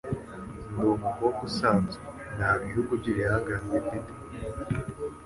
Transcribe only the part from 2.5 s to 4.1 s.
bihugu by'ibihangange mfite.